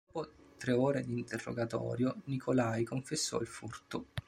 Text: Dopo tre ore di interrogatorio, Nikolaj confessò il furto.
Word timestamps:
Dopo 0.11 0.31
tre 0.57 0.71
ore 0.71 1.03
di 1.03 1.19
interrogatorio, 1.19 2.21
Nikolaj 2.25 2.85
confessò 2.85 3.39
il 3.39 3.45
furto. 3.45 4.07